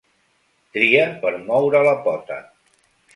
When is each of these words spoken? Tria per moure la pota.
Tria 0.77 1.03
per 1.25 1.33
moure 1.51 1.83
la 1.89 1.93
pota. 2.09 2.39